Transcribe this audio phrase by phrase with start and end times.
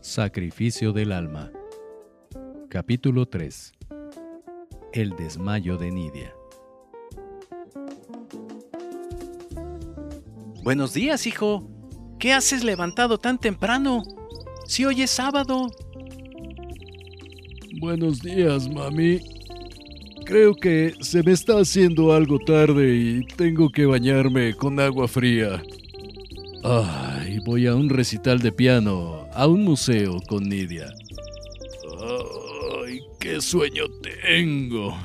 [0.00, 1.50] Sacrificio del alma.
[2.68, 3.72] Capítulo 3.
[4.92, 6.34] El desmayo de Nidia.
[10.62, 11.70] Buenos días, hijo.
[12.18, 14.02] ¿Qué haces levantado tan temprano?
[14.66, 15.68] Si hoy es sábado.
[17.80, 19.35] Buenos días, mami.
[20.26, 25.62] Creo que se me está haciendo algo tarde y tengo que bañarme con agua fría.
[26.64, 30.92] Ay, voy a un recital de piano, a un museo con Nidia.
[32.84, 34.98] Ay, qué sueño tengo.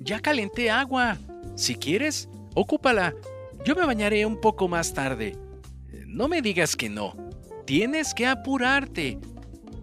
[0.00, 1.16] Ya calenté agua.
[1.54, 3.14] Si quieres, ocúpala.
[3.64, 5.36] Yo me bañaré un poco más tarde.
[6.08, 7.14] No me digas que no.
[7.66, 9.16] Tienes que apurarte.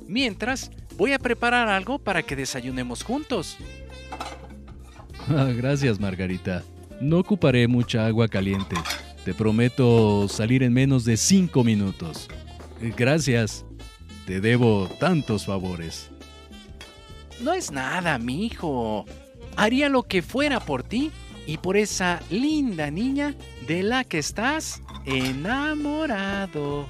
[0.08, 3.58] Mientras, voy a preparar algo para que desayunemos juntos.
[5.30, 6.63] Ah, gracias, Margarita.
[7.02, 8.76] No ocuparé mucha agua caliente.
[9.23, 12.28] Te prometo salir en menos de cinco minutos.
[12.81, 13.66] Eh, Gracias.
[14.25, 16.09] Te debo tantos favores.
[17.42, 19.05] No es nada, mi hijo.
[19.55, 21.11] Haría lo que fuera por ti
[21.45, 23.36] y por esa linda niña
[23.67, 26.88] de la que estás enamorado.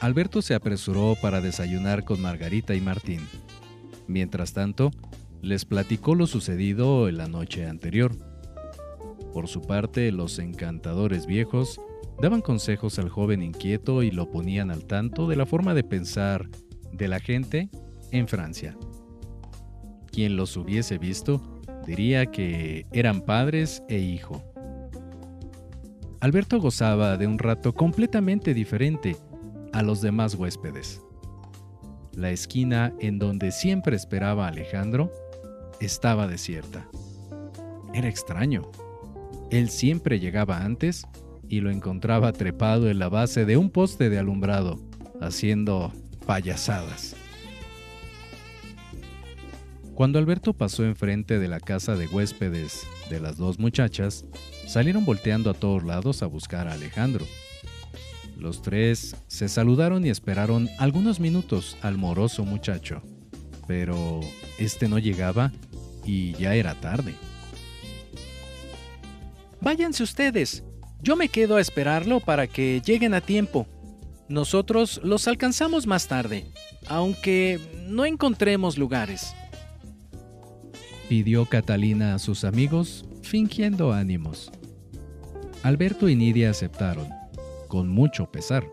[0.00, 3.20] Alberto se apresuró para desayunar con Margarita y Martín.
[4.06, 4.92] Mientras tanto,
[5.42, 8.12] les platicó lo sucedido la noche anterior.
[9.32, 11.80] Por su parte, los encantadores viejos
[12.22, 16.48] daban consejos al joven inquieto y lo ponían al tanto de la forma de pensar
[16.92, 17.68] de la gente
[18.12, 18.76] en Francia.
[20.12, 24.44] Quien los hubiese visto diría que eran padres e hijo.
[26.20, 29.16] Alberto gozaba de un rato completamente diferente
[29.78, 31.00] a los demás huéspedes.
[32.12, 35.12] La esquina en donde siempre esperaba Alejandro
[35.78, 36.88] estaba desierta.
[37.94, 38.72] Era extraño.
[39.52, 41.06] Él siempre llegaba antes
[41.48, 44.80] y lo encontraba trepado en la base de un poste de alumbrado,
[45.20, 45.92] haciendo
[46.26, 47.14] payasadas.
[49.94, 54.24] Cuando Alberto pasó enfrente de la casa de huéspedes de las dos muchachas,
[54.66, 57.24] salieron volteando a todos lados a buscar a Alejandro.
[58.38, 63.02] Los tres se saludaron y esperaron algunos minutos al moroso muchacho,
[63.66, 64.20] pero
[64.58, 65.52] este no llegaba
[66.04, 67.14] y ya era tarde.
[69.60, 70.62] Váyanse ustedes.
[71.02, 73.66] Yo me quedo a esperarlo para que lleguen a tiempo.
[74.28, 76.46] Nosotros los alcanzamos más tarde,
[76.86, 79.34] aunque no encontremos lugares.
[81.08, 84.52] Pidió Catalina a sus amigos, fingiendo ánimos.
[85.62, 87.08] Alberto y Nidia aceptaron,
[87.68, 88.68] con mucho pesar,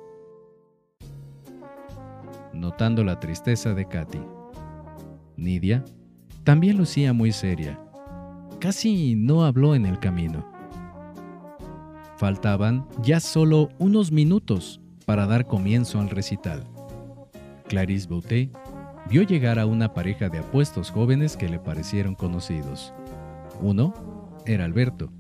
[2.54, 4.22] notando la tristeza de Katy.
[5.38, 5.84] Nidia
[6.44, 7.80] también lucía muy seria.
[8.60, 10.50] Casi no habló en el camino.
[12.18, 16.64] Faltaban ya solo unos minutos para dar comienzo al recital.
[17.68, 18.50] Clarice Boutet
[19.10, 22.94] vio llegar a una pareja de apuestos jóvenes que le parecieron conocidos.
[23.62, 23.94] Uno
[24.46, 25.12] era Alberto,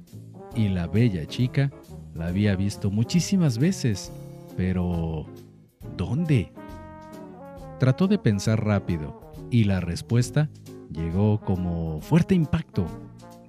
[0.55, 1.71] y la bella chica
[2.15, 4.11] la había visto muchísimas veces,
[4.57, 5.25] pero
[5.97, 6.51] ¿dónde?
[7.77, 10.49] Trató de pensar rápido, y la respuesta
[10.91, 12.87] llegó como fuerte impacto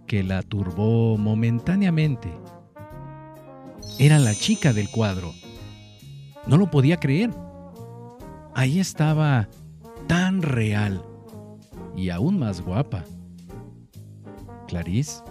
[0.07, 2.33] que la turbó momentáneamente.
[3.99, 5.33] Era la chica del cuadro.
[6.47, 7.31] No lo podía creer.
[8.55, 9.49] Ahí estaba
[10.07, 11.03] tan real
[11.97, 13.05] y aún más guapa.
[14.67, 15.23] Clarice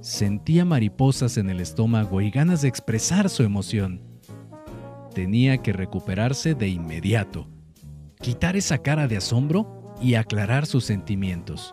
[0.00, 4.00] sentía mariposas en el estómago y ganas de expresar su emoción.
[5.14, 7.48] Tenía que recuperarse de inmediato,
[8.20, 11.72] quitar esa cara de asombro y aclarar sus sentimientos,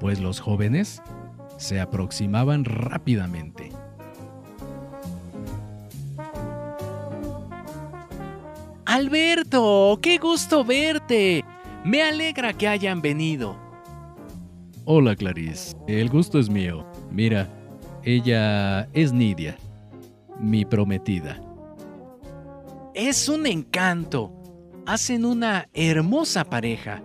[0.00, 1.02] pues los jóvenes
[1.56, 3.70] se aproximaban rápidamente.
[8.86, 11.44] Alberto, qué gusto verte.
[11.84, 13.56] Me alegra que hayan venido.
[14.84, 16.93] Hola Clarice, el gusto es mío.
[17.14, 17.48] Mira,
[18.02, 19.56] ella es Nidia,
[20.40, 21.40] mi prometida.
[22.92, 24.32] Es un encanto.
[24.84, 27.04] Hacen una hermosa pareja.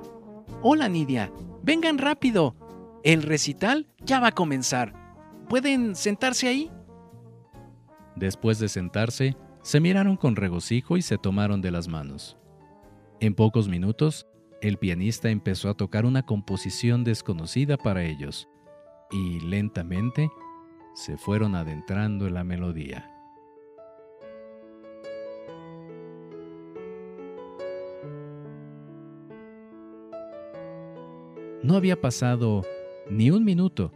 [0.63, 2.55] Hola Nidia, vengan rápido.
[3.03, 4.93] El recital ya va a comenzar.
[5.47, 6.71] ¿Pueden sentarse ahí?
[8.15, 12.35] Después de sentarse, se miraron con regocijo y se tomaron de las manos.
[13.19, 14.25] En pocos minutos,
[14.63, 18.49] el pianista empezó a tocar una composición desconocida para ellos,
[19.11, 20.31] y lentamente
[20.93, 23.11] se fueron adentrando en la melodía.
[31.63, 32.63] No había pasado
[33.09, 33.91] ni un minuto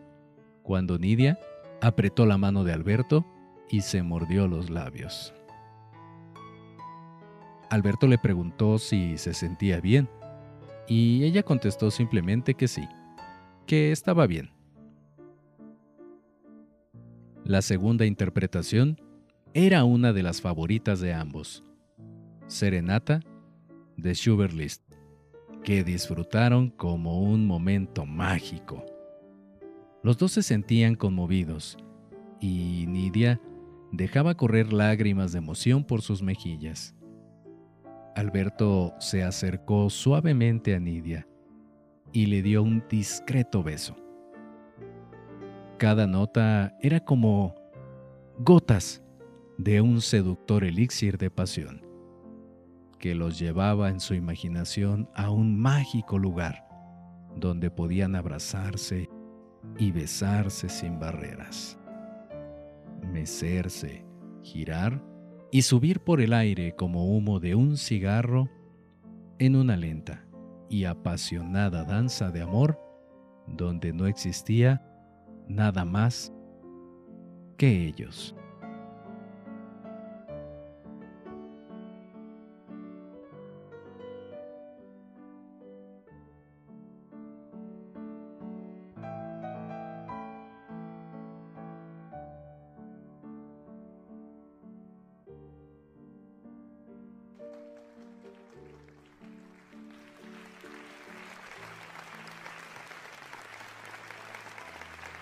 [0.64, 1.40] cuando Nidia
[1.82, 3.26] apretó la mano de Alberto
[3.70, 5.34] y se mordió los labios.
[7.70, 10.08] Alberto le preguntó si se sentía bien
[10.88, 12.88] y ella contestó simplemente que sí,
[13.66, 14.53] que estaba bien.
[17.46, 19.02] La segunda interpretación
[19.54, 21.62] era una de las favoritas de ambos,
[22.48, 23.20] Serenata
[23.98, 24.82] de Schubert List,
[25.62, 28.86] que disfrutaron como un momento mágico.
[30.04, 31.78] Los dos se sentían conmovidos
[32.40, 33.42] y Nidia
[33.92, 36.96] dejaba correr lágrimas de emoción por sus mejillas.
[38.16, 41.28] Alberto se acercó suavemente a Nidia
[42.14, 43.98] y le dio un discreto beso.
[45.78, 47.56] Cada nota era como
[48.40, 49.04] gotas
[49.58, 51.86] de un seductor elixir de pasión,
[53.00, 56.68] que los llevaba en su imaginación a un mágico lugar
[57.36, 59.10] donde podían abrazarse
[59.78, 61.78] y besarse sin barreras,
[63.12, 64.06] mecerse,
[64.42, 65.02] girar
[65.52, 68.50] y subir por el aire como humo de un cigarro
[69.40, 70.26] en una lenta
[70.70, 72.80] y apasionada danza de amor
[73.48, 74.82] donde no existía
[75.48, 76.34] nada más
[77.58, 78.36] que ellos.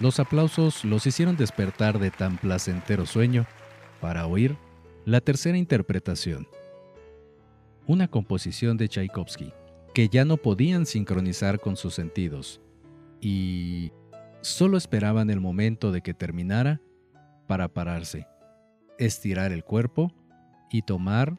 [0.02, 3.46] Los aplausos los hicieron despertar de tan placentero sueño
[4.00, 4.58] para oír
[5.06, 6.48] la tercera interpretación,
[7.86, 9.54] una composición de Tchaikovsky
[9.94, 12.62] que ya no podían sincronizar con sus sentidos
[13.20, 13.92] y
[14.42, 16.82] solo esperaban el momento de que terminara
[17.48, 18.26] para pararse,
[18.98, 20.12] estirar el cuerpo
[20.72, 21.38] y tomar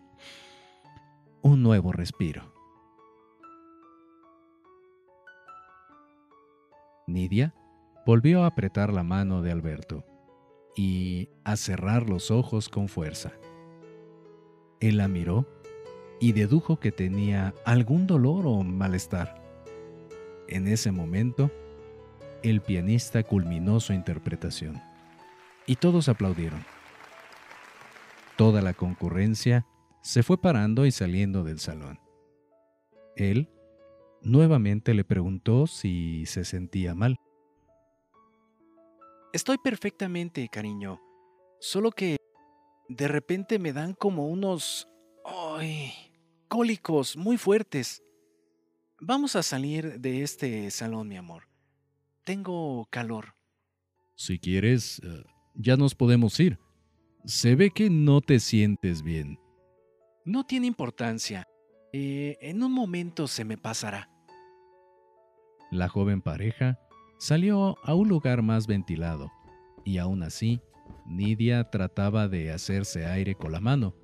[1.42, 2.54] un nuevo respiro.
[7.08, 7.52] Nidia
[8.04, 10.04] volvió a apretar la mano de Alberto
[10.76, 13.32] y a cerrar los ojos con fuerza.
[14.80, 15.46] Él la miró
[16.20, 19.42] y dedujo que tenía algún dolor o malestar.
[20.48, 21.50] En ese momento,
[22.42, 24.82] el pianista culminó su interpretación
[25.66, 26.64] y todos aplaudieron.
[28.36, 29.66] Toda la concurrencia
[30.00, 32.00] se fue parando y saliendo del salón.
[33.16, 33.48] Él
[34.22, 37.18] nuevamente le preguntó si se sentía mal.
[39.32, 41.00] Estoy perfectamente, cariño.
[41.60, 42.16] Solo que
[42.88, 44.88] de repente me dan como unos...
[45.24, 45.92] ¡Ay!
[46.52, 48.02] cólicos muy fuertes.
[49.00, 51.48] Vamos a salir de este salón, mi amor.
[52.24, 53.34] Tengo calor.
[54.16, 55.24] Si quieres, eh,
[55.54, 56.58] ya nos podemos ir.
[57.24, 59.38] Se ve que no te sientes bien.
[60.26, 61.48] No tiene importancia.
[61.94, 64.10] Eh, en un momento se me pasará.
[65.70, 66.78] La joven pareja
[67.22, 69.30] Salió a un lugar más ventilado,
[69.84, 70.60] y aún así,
[71.06, 73.94] Nidia trataba de hacerse aire con la mano,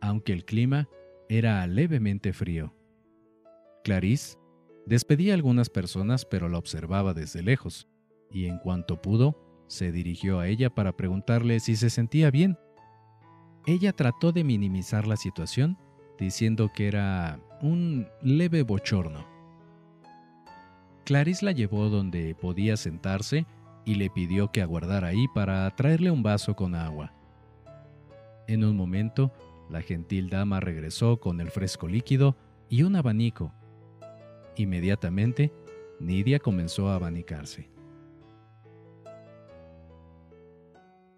[0.00, 0.88] aunque el clima
[1.28, 2.74] era levemente frío.
[3.84, 4.38] Clarice
[4.86, 7.86] despedía a algunas personas pero la observaba desde lejos,
[8.28, 12.58] y en cuanto pudo, se dirigió a ella para preguntarle si se sentía bien.
[13.66, 15.78] Ella trató de minimizar la situación,
[16.18, 19.32] diciendo que era un leve bochorno
[21.04, 23.46] Clarice la llevó donde podía sentarse
[23.84, 27.12] y le pidió que aguardara ahí para traerle un vaso con agua.
[28.46, 29.32] En un momento,
[29.68, 32.36] la gentil dama regresó con el fresco líquido
[32.70, 33.52] y un abanico.
[34.56, 35.52] Inmediatamente,
[36.00, 37.70] Nidia comenzó a abanicarse.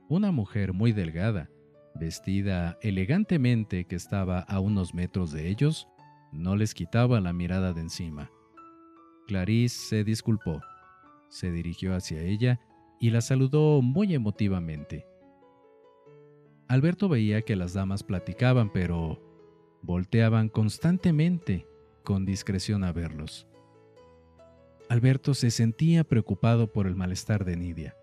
[0.08, 1.50] Una mujer muy delgada,
[1.94, 5.88] vestida elegantemente que estaba a unos metros de ellos,
[6.32, 8.30] no les quitaba la mirada de encima.
[9.26, 10.60] Clarice se disculpó,
[11.28, 12.60] se dirigió hacia ella
[13.00, 15.06] y la saludó muy emotivamente.
[16.68, 19.22] Alberto veía que las damas platicaban, pero
[19.82, 21.66] volteaban constantemente
[22.02, 23.46] con discreción a verlos.
[24.88, 27.96] Alberto se sentía preocupado por el malestar de Nidia.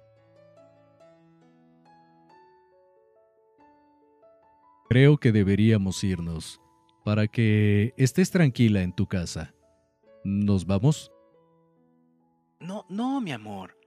[4.89, 6.61] Creo que deberíamos irnos
[7.03, 9.53] para que estés tranquila en tu casa.
[10.23, 11.11] ¿Nos vamos?
[12.59, 13.77] No, no, mi amor.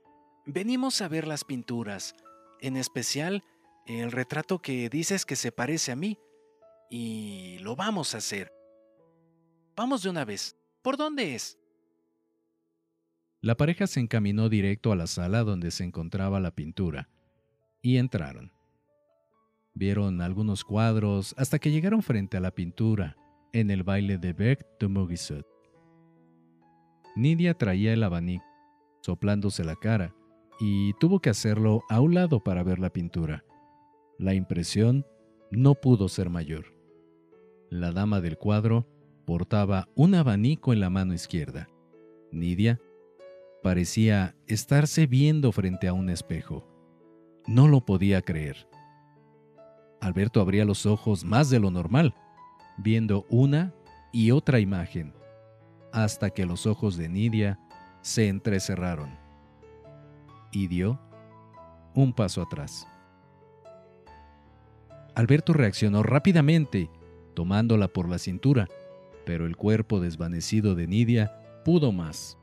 [0.45, 2.15] Venimos a ver las pinturas,
[2.61, 3.43] en especial
[3.87, 6.19] el retrato que dices que se parece a mí,
[6.91, 8.53] y lo vamos a hacer.
[9.77, 10.57] Vamos de una vez.
[10.83, 11.59] ¿Por dónde es?
[13.41, 17.09] La pareja se encaminó directo a la sala donde se encontraba la pintura
[17.83, 18.53] y entraron.
[19.75, 23.17] Vieron algunos cuadros hasta que llegaron frente a la pintura
[23.53, 25.56] en el baile de Bec de Mogisot.
[27.17, 28.45] Nidia traía el abanico,
[29.01, 30.15] soplándose la cara,
[30.61, 33.43] y tuvo que hacerlo a un lado para ver la pintura.
[34.19, 35.07] La impresión
[35.51, 36.67] no pudo ser mayor.
[37.71, 38.87] La dama del cuadro
[39.25, 41.69] portaba un abanico en la mano izquierda.
[42.33, 42.81] Nidia
[43.63, 46.69] parecía estarse viendo frente a un espejo.
[47.47, 48.69] No lo podía creer.
[50.01, 52.15] Alberto abría los ojos más de lo normal,
[52.77, 53.75] viendo una
[54.13, 55.15] y otra imagen,
[55.97, 57.59] hasta que los ojos de Nidia
[58.03, 59.19] se entrecerraron
[60.53, 61.01] y dio
[61.95, 62.87] un paso atrás.
[65.15, 66.91] Alberto reaccionó rápidamente,
[67.33, 68.69] tomándola por la cintura,
[69.25, 72.37] pero el cuerpo desvanecido de Nidia pudo más,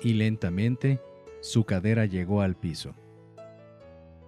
[0.00, 0.98] y lentamente
[1.42, 2.94] su cadera llegó al piso.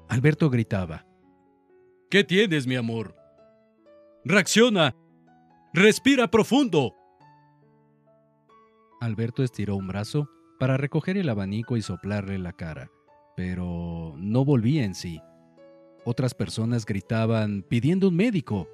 [0.07, 1.07] Alberto gritaba.
[2.11, 3.17] ¿Qué tienes, mi amor?
[4.23, 4.95] ¡Reacciona!
[5.73, 6.96] ¡Respira profundo!
[9.01, 12.91] Alberto estiró un brazo para recoger el abanico y soplarle la cara,
[13.37, 15.21] pero no volvía en sí.
[16.05, 18.69] Otras personas gritaban pidiendo un médico.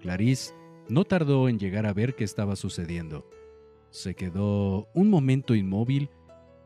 [0.00, 0.54] Clarice
[0.88, 3.28] no tardó en llegar a ver qué estaba sucediendo.
[3.90, 6.10] Se quedó un momento inmóvil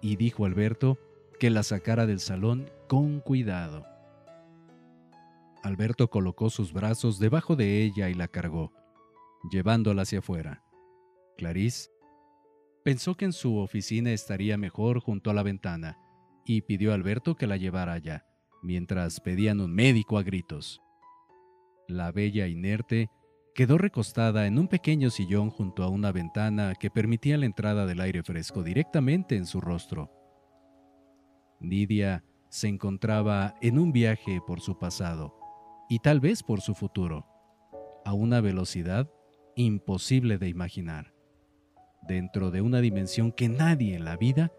[0.00, 0.98] y dijo a Alberto
[1.38, 3.84] que la sacara del salón con cuidado.
[5.62, 8.72] Alberto colocó sus brazos debajo de ella y la cargó,
[9.50, 10.64] llevándola hacia afuera.
[11.36, 11.90] Clarice
[12.88, 15.98] pensó que en su oficina estaría mejor junto a la ventana
[16.46, 18.24] y pidió a Alberto que la llevara allá,
[18.62, 20.80] mientras pedían un médico a gritos.
[21.86, 23.10] La bella inerte
[23.54, 28.00] quedó recostada en un pequeño sillón junto a una ventana que permitía la entrada del
[28.00, 30.10] aire fresco directamente en su rostro.
[31.60, 35.38] Nidia se encontraba en un viaje por su pasado
[35.90, 37.26] y tal vez por su futuro,
[38.06, 39.10] a una velocidad
[39.56, 41.17] imposible de imaginar,
[42.08, 44.50] dentro de una dimensión que nadie en la vida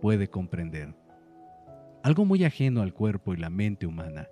[0.00, 0.96] puede comprender.
[2.02, 4.28] Algo muy ajeno al cuerpo y la mente humana.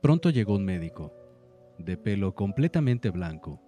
[0.00, 1.12] Pronto llegó un médico,
[1.78, 3.60] de pelo completamente blanco.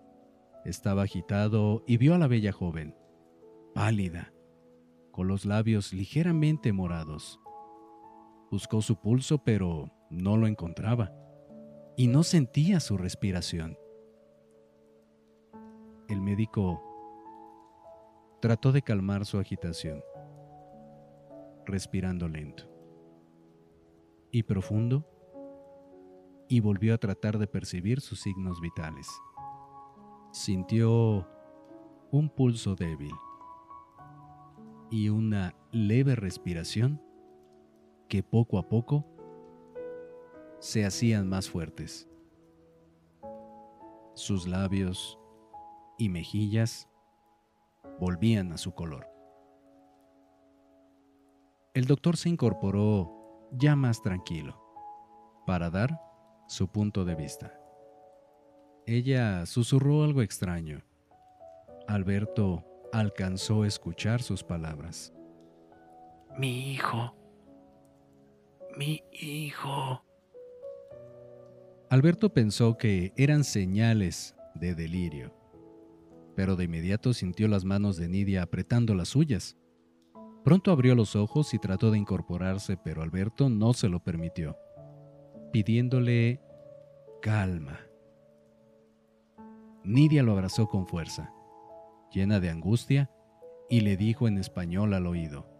[0.65, 2.95] Estaba agitado y vio a la bella joven,
[3.75, 4.33] pálida,
[5.11, 7.41] con los labios ligeramente morados.
[8.53, 11.12] Buscó su pulso, pero no lo encontraba
[11.97, 13.77] y no sentía su respiración.
[16.09, 16.88] El médico
[18.40, 20.02] trató de calmar su agitación,
[21.66, 22.64] respirando lento
[24.30, 25.07] y profundo,
[26.49, 29.07] y volvió a tratar de percibir sus signos vitales.
[30.33, 31.28] Sintió
[32.11, 33.12] un pulso débil
[34.90, 37.02] y una leve respiración
[38.09, 39.04] que poco a poco
[40.59, 42.09] se hacían más fuertes.
[44.14, 45.18] Sus labios
[45.99, 46.88] y mejillas
[47.99, 49.07] volvían a su color.
[51.75, 54.61] El doctor se incorporó ya más tranquilo
[55.47, 56.00] para dar
[56.49, 57.59] su punto de vista.
[58.87, 60.83] Ella susurró algo extraño.
[61.87, 65.12] Alberto alcanzó a escuchar sus palabras.
[66.38, 67.14] Mi hijo.
[68.76, 70.02] Mi hijo.
[71.90, 75.35] Alberto pensó que eran señales de delirio,
[76.38, 79.57] pero de inmediato sintió las manos de Nidia apretando las suyas.
[80.45, 84.57] Pronto abrió los ojos y trató de incorporarse, pero Alberto no se lo permitió,
[85.52, 86.40] pidiéndole
[87.21, 87.80] calma.
[89.83, 91.35] Nidia lo abrazó con fuerza,
[92.12, 93.11] llena de angustia,
[93.68, 95.50] y le dijo en español al oído,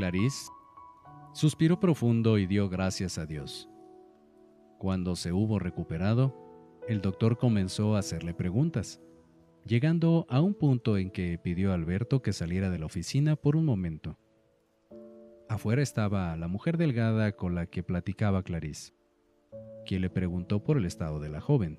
[0.00, 0.50] Clarice
[1.34, 3.68] suspiró profundo y dio gracias a Dios.
[4.78, 6.34] Cuando se hubo recuperado,
[6.88, 9.02] el doctor comenzó a hacerle preguntas,
[9.66, 13.56] llegando a un punto en que pidió a Alberto que saliera de la oficina por
[13.56, 14.18] un momento.
[15.50, 18.94] Afuera estaba la mujer delgada con la que platicaba Clarice,
[19.84, 21.78] quien le preguntó por el estado de la joven.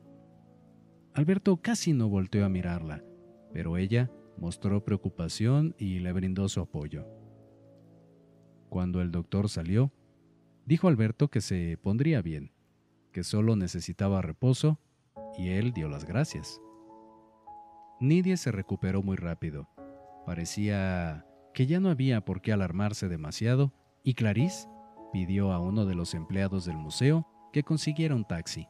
[1.15, 3.03] Alberto casi no volteó a mirarla,
[3.51, 7.20] pero ella mostró preocupación y le brindó su apoyo.
[8.71, 9.91] Cuando el doctor salió,
[10.65, 12.53] dijo Alberto que se pondría bien,
[13.11, 14.79] que solo necesitaba reposo,
[15.37, 16.61] y él dio las gracias.
[17.99, 19.67] Nidia se recuperó muy rápido.
[20.25, 23.73] Parecía que ya no había por qué alarmarse demasiado,
[24.05, 24.69] y Clarice
[25.11, 28.69] pidió a uno de los empleados del museo que consiguiera un taxi.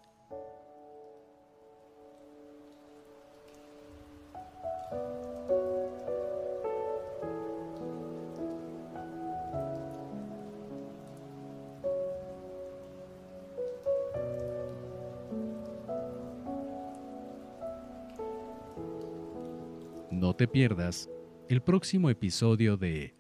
[20.52, 21.10] Pierdas
[21.48, 23.16] el próximo episodio de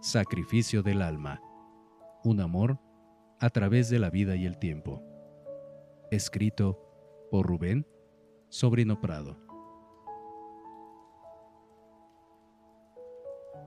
[0.00, 1.40] Sacrificio del Alma.
[2.24, 2.80] Un amor
[3.38, 5.00] a través de la vida y el tiempo.
[6.10, 6.78] Escrito
[7.30, 7.86] por Rubén
[8.48, 9.38] Sobrino Prado.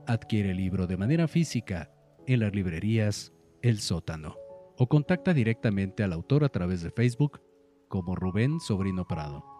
[0.06, 1.90] Adquiere el libro de manera física
[2.26, 3.32] en las librerías
[3.62, 4.36] El Sótano
[4.76, 7.40] o contacta directamente al autor a través de Facebook
[7.88, 9.55] como Rubén Sobrino Prado.